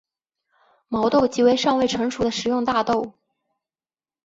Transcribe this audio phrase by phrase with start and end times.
[0.87, 3.13] 毛豆即为尚未成熟的食用大豆。